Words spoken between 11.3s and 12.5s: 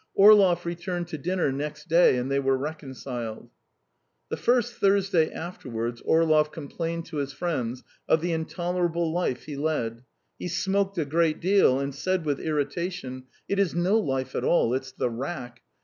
deal, and said with